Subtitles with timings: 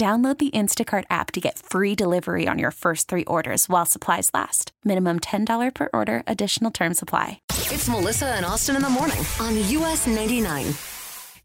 [0.00, 4.30] Download the Instacart app to get free delivery on your first three orders while supplies
[4.32, 4.72] last.
[4.82, 7.42] Minimum $10 per order, additional term supply.
[7.50, 10.70] It's Melissa and Austin in the morning on US 99.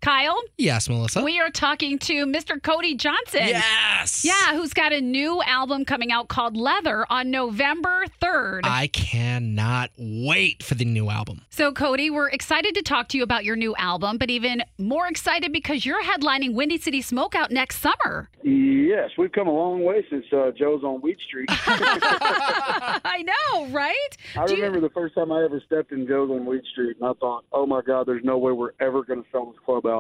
[0.06, 1.24] Kyle, Yes, Melissa.
[1.24, 2.62] we are talking to Mr.
[2.62, 3.48] Cody Johnson.
[3.48, 4.24] yes.
[4.24, 8.60] Yeah, who's got a new album coming out called Leather on November 3rd.
[8.66, 11.42] I cannot wait for the new album.
[11.50, 15.08] so, Cody, we're excited to talk to you about your new album, but even more
[15.08, 18.30] excited because you're headlining Windy City Smokeout next summer.
[18.44, 21.50] Yes, we've come a long way since uh, Joe's on Weed Street.
[21.68, 23.96] I know, right?
[24.38, 26.98] I Do you- remember the first time I ever stepped in Joe's on Weed Street,
[27.02, 29.60] and I thought, "Oh my God, there's no way we're ever going to sell this
[29.66, 29.95] club out."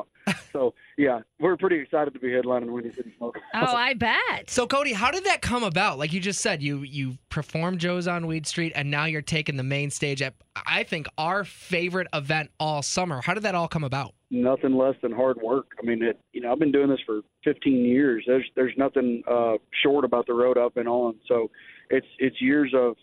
[0.52, 3.38] So yeah, we're pretty excited to be headlining Windy City Smoke.
[3.54, 4.50] Oh, I bet.
[4.50, 5.98] So, Cody, how did that come about?
[5.98, 9.56] Like you just said, you you performed Joe's on Weed Street, and now you're taking
[9.56, 10.34] the main stage at
[10.68, 13.22] I think our favorite event all summer.
[13.22, 14.14] How did that all come about?
[14.30, 15.68] Nothing less than hard work.
[15.82, 18.24] I mean, it, you know, I've been doing this for 15 years.
[18.28, 21.16] There's there's nothing uh, short about the road I've been on.
[21.28, 21.50] So
[21.90, 22.96] it's it's years of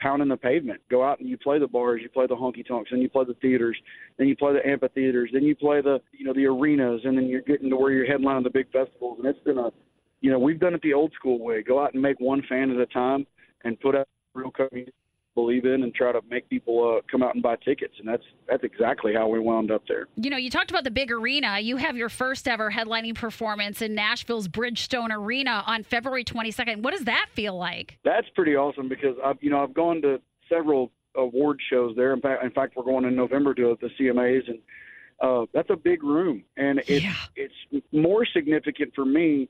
[0.00, 0.80] pounding the pavement.
[0.90, 3.24] Go out and you play the bars, you play the honky tonks, then you play
[3.24, 3.76] the theaters,
[4.18, 7.26] then you play the amphitheaters, then you play the you know the arenas, and then
[7.26, 9.18] you're getting to where you're headlining the big festivals.
[9.18, 9.70] And it's been a,
[10.20, 11.62] you know, we've done it the old school way.
[11.62, 13.26] Go out and make one fan at a time,
[13.64, 14.92] and put out real community
[15.40, 17.94] believe in, and try to make people uh, come out and buy tickets.
[17.98, 20.06] And that's that's exactly how we wound up there.
[20.16, 21.58] You know, you talked about the big arena.
[21.60, 26.82] You have your first ever headlining performance in Nashville's Bridgestone Arena on February 22nd.
[26.82, 27.98] What does that feel like?
[28.04, 32.12] That's pretty awesome because I've you know I've gone to several award shows there.
[32.12, 34.58] In fact, in fact, we're going in November to the CMAs, and
[35.20, 37.14] uh, that's a big room, and it's Yeah.
[37.36, 37.54] it's
[37.92, 39.48] more significant for me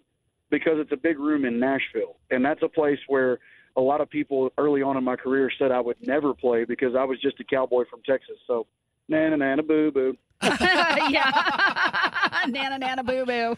[0.50, 3.38] because it's a big room in Nashville, and that's a place where
[3.76, 6.94] a lot of people early on in my career said I would never play because
[6.94, 8.36] I was just a cowboy from Texas.
[8.46, 8.66] So,
[9.08, 10.16] na na na boo boo.
[10.42, 11.30] yeah.
[12.48, 13.56] nana, nana, boo, boo.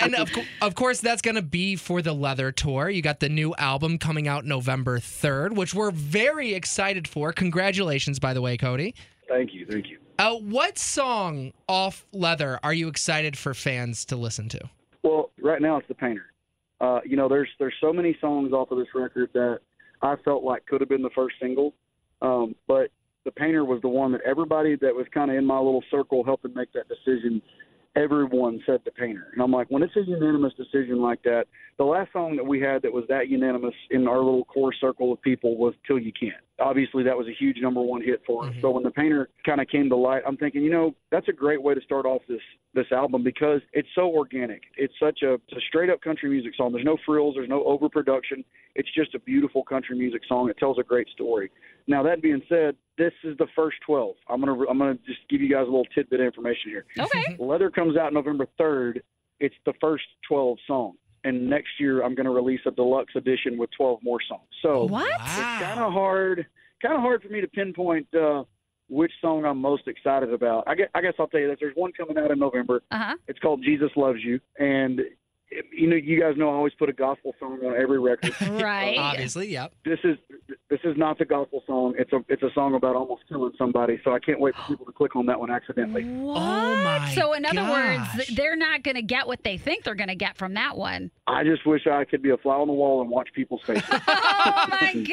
[0.00, 2.90] And of, co- of course, that's going to be for the Leather Tour.
[2.90, 7.32] You got the new album coming out November 3rd, which we're very excited for.
[7.32, 8.94] Congratulations, by the way, Cody.
[9.28, 9.98] Thank you, thank you.
[10.18, 14.60] Uh, what song off Leather are you excited for fans to listen to?
[15.02, 16.31] Well, right now it's the painter.
[16.82, 19.60] Uh, you know, there's there's so many songs off of this record that
[20.02, 21.74] I felt like could have been the first single,
[22.20, 22.90] um, but
[23.24, 26.24] the painter was the one that everybody that was kind of in my little circle
[26.24, 27.40] helping make that decision.
[27.94, 31.44] Everyone said the painter, and I'm like, when it's a unanimous decision like that,
[31.82, 35.12] the last song that we had that was that unanimous in our little core circle
[35.12, 38.44] of people was "Till You Can't." Obviously, that was a huge number one hit for
[38.44, 38.52] us.
[38.52, 38.60] Mm-hmm.
[38.60, 41.32] So when the painter kind of came to light, I'm thinking, you know, that's a
[41.32, 42.40] great way to start off this
[42.72, 44.62] this album because it's so organic.
[44.76, 46.70] It's such a, it's a straight up country music song.
[46.72, 48.44] There's no frills, there's no overproduction.
[48.76, 50.48] It's just a beautiful country music song.
[50.50, 51.50] It tells a great story.
[51.88, 54.14] Now that being said, this is the first 12.
[54.28, 56.84] I'm gonna I'm gonna just give you guys a little tidbit of information here.
[56.96, 57.36] Okay.
[57.40, 59.00] Leather comes out November 3rd.
[59.40, 60.96] It's the first 12 songs.
[61.24, 64.48] And next year, I'm going to release a deluxe edition with 12 more songs.
[64.62, 65.06] So What?
[65.08, 66.46] it's kind of hard,
[66.82, 68.42] kind of hard for me to pinpoint uh,
[68.88, 70.64] which song I'm most excited about.
[70.66, 72.82] I guess, I guess I'll tell you this: there's one coming out in November.
[72.90, 73.16] Uh huh.
[73.28, 75.00] It's called Jesus Loves You, and
[75.72, 78.34] you know, you guys know I always put a gospel song on every record.
[78.62, 78.96] Right.
[78.98, 79.72] Obviously, yep.
[79.84, 80.16] this is
[80.68, 81.94] this is not the gospel song.
[81.98, 83.98] It's a it's a song about almost killing somebody.
[84.04, 86.04] So I can't wait for people to click on that one accidentally.
[86.04, 86.36] What?
[86.36, 88.16] Oh my so, in other words, gosh.
[88.16, 90.76] th- they're not going to get what they think they're going to get from that
[90.76, 91.10] one.
[91.26, 93.84] I just wish I could be a fly on the wall and watch people's faces.
[94.44, 94.92] Oh my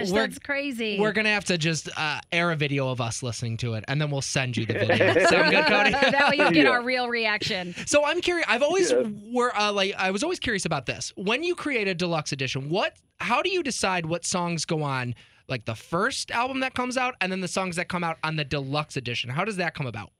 [0.00, 0.98] gosh, that's crazy.
[1.00, 4.00] We're gonna have to just uh, air a video of us listening to it, and
[4.00, 4.96] then we'll send you the video.
[5.26, 5.90] Sound good, Cody?
[5.92, 6.70] that way you get Yeah.
[6.70, 7.74] our real reaction.
[7.86, 8.46] So I'm curious.
[8.48, 9.04] I've always Yeah.
[9.32, 11.12] were uh, like I was always curious about this.
[11.16, 12.96] When you create a deluxe edition, what?
[13.18, 15.14] How do you decide what songs go on
[15.48, 18.36] like the first album that comes out, and then the songs that come out on
[18.36, 19.30] the deluxe edition?
[19.30, 20.10] How does that come about?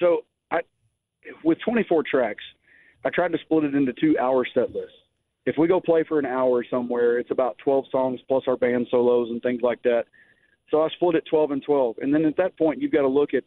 [0.00, 0.60] so I
[1.44, 2.42] with 24 tracks,
[3.04, 4.90] I tried to split it into two hour set lists.
[5.46, 8.86] If we go play for an hour somewhere, it's about 12 songs plus our band
[8.90, 10.04] solos and things like that.
[10.70, 11.96] So I split it 12 and 12.
[11.98, 13.44] And then at that point, you've got to look at,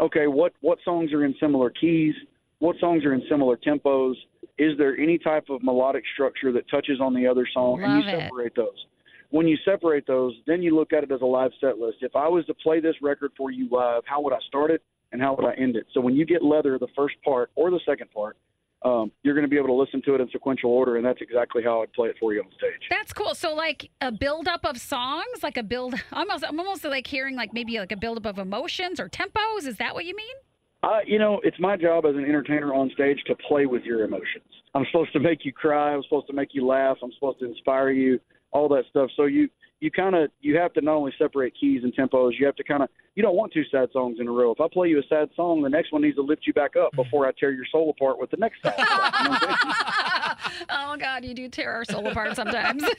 [0.00, 2.14] okay, what, what songs are in similar keys?
[2.60, 4.14] What songs are in similar tempos?
[4.56, 7.82] Is there any type of melodic structure that touches on the other song?
[7.82, 8.20] and Love you it.
[8.22, 8.86] separate those.
[9.30, 11.98] When you separate those, then you look at it as a live set list.
[12.00, 14.82] If I was to play this record for you live, how would I start it
[15.12, 15.86] and how would I end it?
[15.92, 18.36] So when you get Leather, the first part or the second part,
[18.84, 21.20] um, you're going to be able to listen to it in sequential order, and that's
[21.22, 22.80] exactly how I'd play it for you on stage.
[22.90, 23.34] That's cool.
[23.34, 25.94] So like a buildup of songs, like a build.
[26.12, 29.66] Almost, I'm almost like hearing like maybe like a buildup of emotions or tempos.
[29.66, 30.36] Is that what you mean?
[30.82, 34.04] Uh, you know, it's my job as an entertainer on stage to play with your
[34.04, 34.44] emotions.
[34.74, 35.94] I'm supposed to make you cry.
[35.94, 36.98] I'm supposed to make you laugh.
[37.02, 38.20] I'm supposed to inspire you.
[38.52, 39.10] All that stuff.
[39.16, 39.48] So you
[39.84, 42.30] you kind of you have to not only separate keys and tempos.
[42.38, 44.50] You have to kind of you don't want two sad songs in a row.
[44.50, 46.74] If I play you a sad song, the next one needs to lift you back
[46.74, 47.02] up mm-hmm.
[47.02, 50.33] before I tear your soul apart with the next sad song.
[50.60, 50.90] You know what I'm saying?
[50.90, 52.82] oh God, you do tear our soul apart sometimes.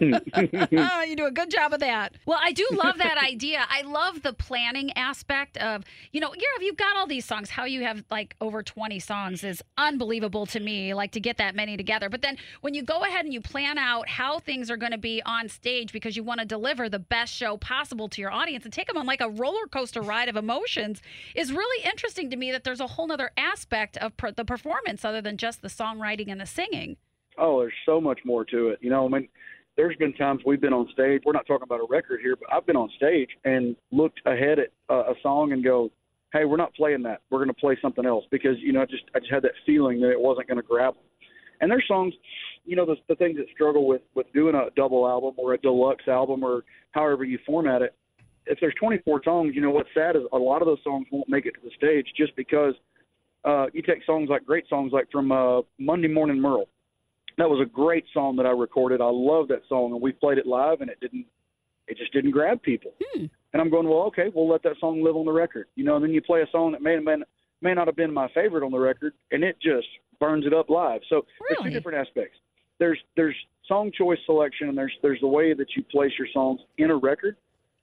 [0.00, 2.14] oh, you do a good job of that.
[2.26, 3.64] Well, I do love that idea.
[3.68, 7.50] I love the planning aspect of, you know, yeah, you've got all these songs.
[7.50, 11.54] How you have like over 20 songs is unbelievable to me, like to get that
[11.54, 12.08] many together.
[12.08, 14.98] But then when you go ahead and you plan out how things are going to
[14.98, 18.64] be on stage because you want to deliver the best show possible to your audience
[18.64, 21.00] and take them on like a roller coaster ride of emotions
[21.34, 25.04] is really interesting to me that there's a whole nother aspect of per- the performance
[25.04, 26.67] other than just the songwriting and the singing.
[27.38, 28.78] Oh, there's so much more to it.
[28.82, 29.28] You know, I mean,
[29.76, 31.22] there's been times we've been on stage.
[31.24, 34.58] We're not talking about a record here, but I've been on stage and looked ahead
[34.58, 35.90] at uh, a song and go,
[36.32, 37.22] "Hey, we're not playing that.
[37.30, 39.52] We're going to play something else." Because you know, I just I just had that
[39.64, 41.04] feeling that it wasn't going to grab them.
[41.60, 42.14] And there's songs,
[42.64, 45.58] you know, the, the things that struggle with with doing a double album or a
[45.58, 47.94] deluxe album or however you format it.
[48.46, 51.28] If there's 24 songs, you know what's sad is a lot of those songs won't
[51.28, 52.74] make it to the stage just because
[53.44, 56.68] uh, you take songs like great songs like from uh, Monday Morning Merle.
[57.36, 59.00] That was a great song that I recorded.
[59.00, 61.26] I love that song, and we played it live, and it didn't.
[61.86, 62.92] It just didn't grab people.
[63.52, 65.66] And I'm going, well, okay, we'll let that song live on the record.
[65.74, 67.16] You know, and then you play a song that may may,
[67.62, 69.86] may not have been my favorite on the record, and it just
[70.20, 71.00] burns it up live.
[71.08, 72.36] So there's two different aspects.
[72.78, 73.36] There's there's
[73.66, 76.96] song choice selection, and there's there's the way that you place your songs in a
[76.96, 77.36] record,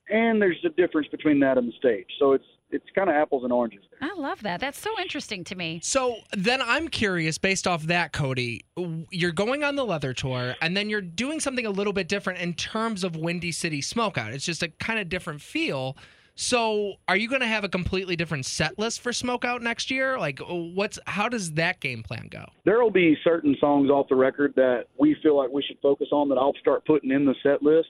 [0.10, 2.08] and there's a difference between that and the stage.
[2.20, 3.82] So it's it's kind of apples and oranges.
[3.92, 4.10] There.
[4.10, 4.60] I love that.
[4.60, 5.80] That's so interesting to me.
[5.84, 8.66] So then I'm curious, based off that, Cody,
[9.12, 12.40] you're going on the leather tour, and then you're doing something a little bit different
[12.40, 14.34] in terms of Windy City Smokeout.
[14.34, 15.96] It's just a kind of different feel.
[16.36, 20.20] So are you going to have a completely different set list for Smokeout next year?
[20.20, 22.46] Like, what's how does that game plan go?
[22.66, 26.08] there will be certain songs off the record that we feel like we should focus
[26.12, 27.88] on that I'll start putting in the set list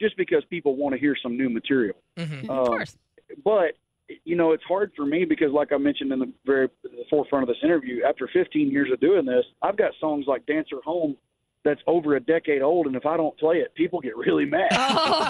[0.00, 1.96] just because people want to hear some new material.
[2.16, 2.44] Mhm.
[2.44, 2.96] of Um, course.
[3.44, 3.76] But
[4.24, 7.42] you know, it's hard for me because, like I mentioned in the very the forefront
[7.42, 10.80] of this interview, after 15 years of doing this, I've got songs like "Dance Her
[10.84, 11.16] Home"
[11.62, 14.68] that's over a decade old, and if I don't play it, people get really mad.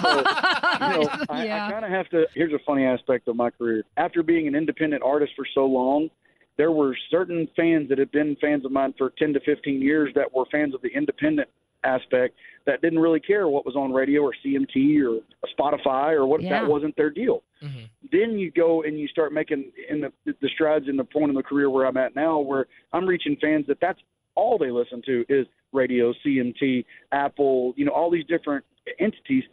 [0.05, 1.67] So, you know, I, Yeah.
[1.67, 2.27] I kind of have to.
[2.35, 3.85] Here's a funny aspect of my career.
[3.95, 6.09] After being an independent artist for so long,
[6.57, 10.13] there were certain fans that had been fans of mine for 10 to 15 years
[10.15, 11.47] that were fans of the independent
[11.85, 12.35] aspect
[12.65, 15.21] that didn't really care what was on radio or CMT or
[15.57, 16.61] Spotify or what Yeah.
[16.61, 17.43] that wasn't their deal.
[17.61, 17.89] Mhm.
[18.11, 21.35] Then you go and you start making in the the strides in the point in
[21.35, 24.01] the career where I'm at now, where I'm reaching fans that that's
[24.35, 28.65] all they listen to is radio, CMT, Apple, you know, all these different
[28.99, 29.43] entities.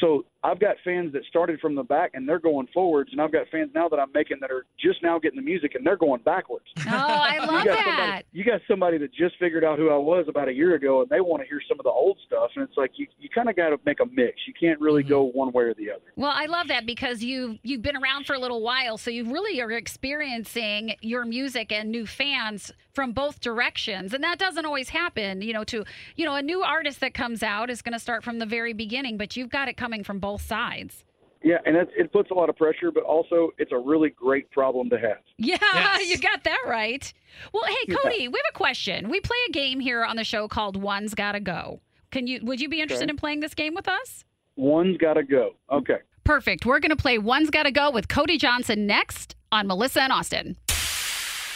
[0.00, 3.32] So I've got fans that started from the back and they're going forwards, and I've
[3.32, 5.96] got fans now that I'm making that are just now getting the music and they're
[5.96, 6.66] going backwards.
[6.86, 7.84] Oh, I love you got that.
[7.84, 11.00] somebody you got somebody that just figured out who I was about a year ago
[11.00, 13.28] and they want to hear some of the old stuff and it's like you you
[13.28, 14.38] kind of got to make a mix.
[14.46, 15.10] You can't really mm-hmm.
[15.10, 16.04] go one way or the other.
[16.14, 19.24] Well, I love that because you you've been around for a little while, so you
[19.24, 24.88] really are experiencing your music and new fans from both directions, and that doesn't always
[24.88, 25.42] happen.
[25.42, 25.84] You know, to
[26.14, 28.72] you know, a new artist that comes out is going to start from the very
[28.72, 31.04] beginning, but you've got it coming from both sides.
[31.42, 34.50] Yeah, and it's, it puts a lot of pressure, but also it's a really great
[34.50, 35.18] problem to have.
[35.38, 36.08] Yeah, Yes.
[36.08, 37.12] you got that right.
[37.52, 39.08] Well, hey Cody, we have a question.
[39.08, 41.80] We play a game here on the show called One's Gotta Go.
[42.10, 42.40] Can you?
[42.42, 43.10] Would you be interested Okay.
[43.10, 44.24] in playing this game with us?
[44.56, 45.50] One's got to go.
[45.70, 45.98] Okay.
[46.24, 46.64] Perfect.
[46.64, 50.56] We're going to play One's Gotta Go with Cody Johnson next on Melissa and Austin.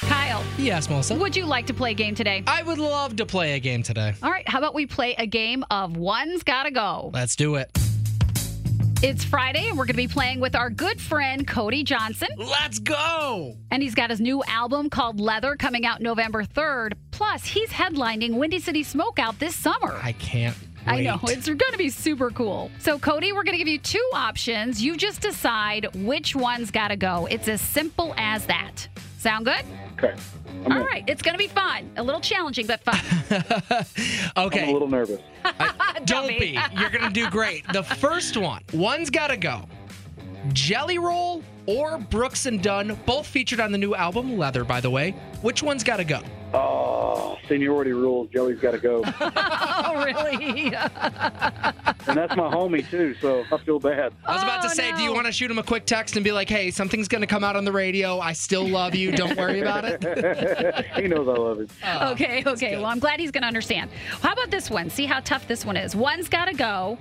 [0.03, 1.15] Kyle, Yes, Melissa.
[1.15, 2.43] would you like to play a game today?
[2.47, 4.13] I would love to play a game today.
[4.23, 7.11] All right, how about we play a game of One's Gotta Go?
[7.15, 7.71] Let's do it.
[9.03, 12.29] It's Friday, and we're going to be playing with our good friend Cody Johnson.
[12.37, 13.57] Let's go.
[13.71, 16.93] And he's got his new album called Leather coming out November 3rd.
[17.11, 19.99] Plus, he's headlining Windy City Smokeout this summer.
[20.03, 20.55] I can't.
[20.85, 21.19] I know.
[21.23, 22.71] It's going to be super cool.
[22.79, 24.83] So, Cody, we're going to give you two options.
[24.83, 27.27] You just decide which one's got to go.
[27.31, 28.87] It's as simple as that.
[29.21, 29.67] Sound good?
[29.99, 30.15] Okay.
[30.65, 30.87] I'm All in.
[30.87, 31.05] right.
[31.07, 31.91] It's going to be fun.
[31.99, 32.99] A little challenging, but fun.
[34.37, 34.63] Okay.
[34.63, 35.21] I'm a little nervous.
[36.07, 36.59] don't be.
[36.79, 37.65] You're gonna do great.
[37.73, 39.69] The first one, one's gotta go.
[40.53, 44.91] Jelly Roll or Brooks and Dunn, both featured on the new album Leather, by the
[44.91, 45.13] way.
[45.43, 46.21] Which one's gotta go?
[46.53, 48.29] Oh, seniority rules.
[48.33, 49.05] Jelly's got to go.
[49.21, 50.65] oh, really?
[50.75, 50.75] and
[52.17, 54.13] that's my homie, too, so I feel bad.
[54.27, 56.17] I was about to Oh, say, do you want to shoot him a quick text
[56.17, 58.19] and be like, hey, something's gonna come out on the radio.
[58.19, 59.13] I still love you.
[59.13, 60.87] Don't worry about it.
[60.97, 61.69] he knows I love him.
[61.85, 62.77] Oh, okay, okay.
[62.77, 63.91] Well, I'm glad he's going to understand.
[64.21, 64.91] How about this one?
[64.91, 65.95] See how tough this one is.
[65.95, 66.99] One's got to go.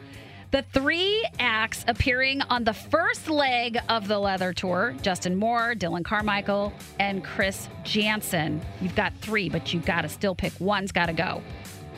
[0.51, 6.03] The three acts appearing on the first leg of the Leather Tour Justin Moore, Dillon
[6.03, 8.59] Carmichael, and Chris Janson.
[8.81, 10.53] You've got three, but you've got to still pick.
[10.59, 11.43] One's got to go.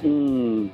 [0.01, 0.67] Hmm.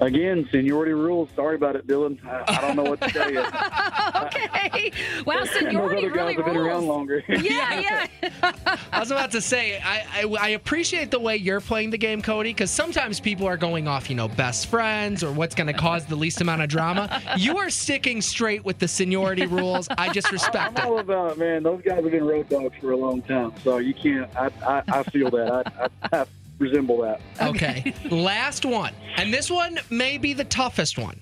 [0.00, 1.28] Again, seniority rules.
[1.36, 2.18] Sorry about it, Dillon.
[2.24, 3.40] I, I don't know what to tell you.
[4.24, 4.92] okay.
[5.26, 7.22] Wow, Those seniority other guys really have been around longer.
[7.28, 8.52] Yeah, yeah.
[8.92, 12.22] I was about to say, I, I, I appreciate the way you're playing the game,
[12.22, 15.72] Cody, because sometimes people are going off, you know, best friends or what's going to
[15.72, 17.20] cause the least amount of drama.
[17.36, 19.88] You are sticking straight with the seniority rules.
[19.96, 20.90] I just respect I'm it.
[20.90, 21.62] all about it, man.
[21.62, 24.34] Those guys have been road dogs for a long time, so you can't.
[24.36, 25.72] I, I, I feel that.
[26.02, 26.26] I, I, I
[26.60, 27.20] resemble that.
[27.40, 27.92] Okay.
[28.10, 28.94] Last one.
[29.16, 31.18] And this one may be the toughest one.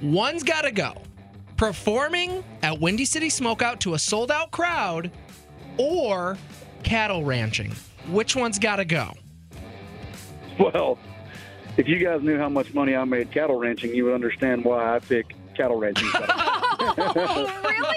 [0.00, 0.94] One's got to go.
[1.56, 5.10] Performing at Windy City Smokeout to a sold out crowd
[5.78, 6.36] or
[6.84, 7.72] cattle ranching.
[8.08, 9.12] Which one's got to go?
[10.58, 10.98] Well,
[11.76, 14.94] if you guys knew how much money I made cattle ranching, you would understand why
[14.94, 16.08] I pick cattle ranching.
[16.96, 17.94] Oh, really?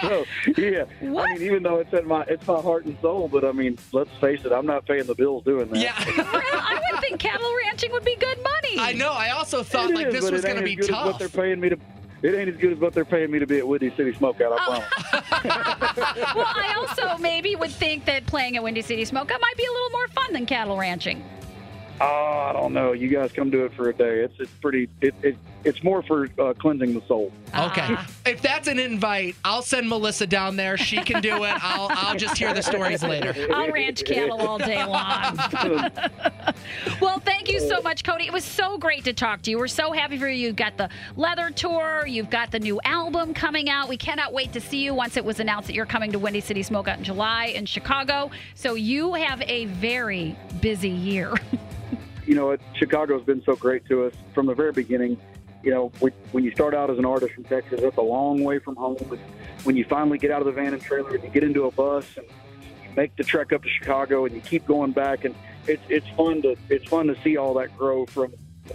[0.02, 0.24] so,
[0.60, 1.28] yeah, What?
[1.28, 3.78] I mean, even though it's in my it's my heart and soul, but I mean,
[3.92, 5.78] let's face it, I'm not paying the bills doing that.
[5.78, 6.04] Yeah.
[6.04, 6.22] Really?
[6.24, 8.78] I would think cattle ranching would be good money.
[8.78, 9.12] I know.
[9.12, 11.06] I also thought It like is, this but was going to be as good as
[11.06, 11.78] what they're paying me to.
[12.22, 14.52] It ain't as good as what they're paying me to be at Windy City Smokeout.
[14.52, 14.70] I oh.
[14.70, 16.34] promise.
[16.34, 19.72] Well, I also maybe would think that playing at Windy City Smokeout might be a
[19.72, 21.22] little more fun than cattle ranching.
[22.00, 22.92] Oh, I don't know.
[22.92, 24.20] You guys come do it for a day.
[24.20, 24.88] It's it's pretty.
[25.00, 27.32] It, it it's more for uh, cleansing the soul.
[27.48, 27.86] Okay.
[27.88, 28.10] Ah.
[28.26, 30.76] If that's an invite, I'll send Melissa down there.
[30.76, 31.54] She can do it.
[31.62, 33.34] I'll I'll just hear the stories later.
[33.52, 35.36] I'll ranch cattle all day long.
[37.00, 38.26] well, thank you so much, Cody.
[38.26, 39.58] It was so great to talk to you.
[39.58, 40.46] We're so happy for you.
[40.46, 43.88] You've got the leather tour, you've got the new album coming out.
[43.88, 46.40] We cannot wait to see you once it was announced that you're coming to Windy
[46.40, 48.30] City Smokeout in July in Chicago.
[48.54, 51.34] So you have a very busy year.
[52.26, 55.16] you know, it, Chicago's been so great to us from the very beginning.
[55.62, 58.42] You know, when, when you start out as an artist from Texas, that's a long
[58.42, 58.96] way from home.
[59.08, 59.18] But
[59.64, 61.70] when you finally get out of the van and trailer and you get into a
[61.70, 65.34] bus and you make the trek up to Chicago and you keep going back, and
[65.66, 68.32] it's it's fun to it's fun to see all that grow from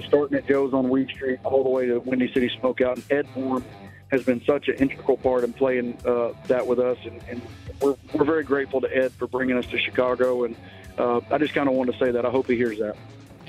[0.08, 2.96] starting at Joe's on Weed Street all the way to Windy City Smokeout.
[2.96, 3.63] And Ed Warm
[4.12, 7.41] has been such an integral part in playing uh, that with us, and, and
[7.82, 10.46] we're we're very grateful to Ed for bringing us to Chicago.
[10.46, 10.56] And
[10.98, 12.96] uh, I just kind of want to say that I hope he hears that.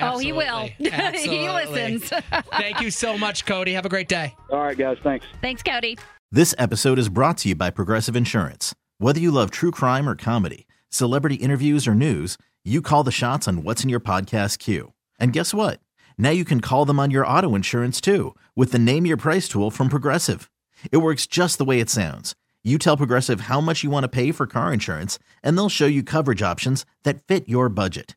[0.00, 0.68] Oh, he will.
[0.78, 2.08] He listens.
[2.52, 3.72] Thank you so much, Cody.
[3.72, 4.34] Have a great day.
[4.50, 4.96] All right, guys.
[5.02, 5.26] Thanks.
[5.40, 5.98] Thanks, Cody.
[6.30, 8.74] This episode is brought to you by Progressive Insurance.
[8.98, 13.48] Whether you love true crime or comedy, celebrity interviews or news, you call the shots
[13.48, 14.92] on what's in your podcast queue.
[15.18, 15.80] And guess what?
[16.16, 19.48] Now you can call them on your auto insurance too with the Name Your Price
[19.48, 20.50] tool from Progressive.
[20.92, 22.34] It works just the way it sounds.
[22.64, 25.86] You tell Progressive how much you want to pay for car insurance, and they'll show
[25.86, 28.16] you coverage options that fit your budget.